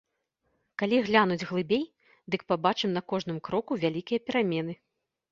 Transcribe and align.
Калі 0.81 0.95
глянуць 1.09 1.47
глыбей, 1.49 1.83
дык 2.35 2.41
пабачым 2.51 2.91
на 2.95 3.03
кожным 3.13 3.37
кроку 3.49 3.77
вялікія 3.83 4.23
перамены. 4.31 4.73